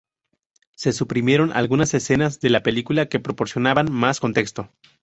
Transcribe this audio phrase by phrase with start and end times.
[0.75, 4.71] Se suprimieron algunas escenas de la película que proporcionaban más contexto.